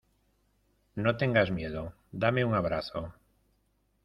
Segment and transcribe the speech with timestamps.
[0.95, 3.13] no tengas miedo, dame un abrazo.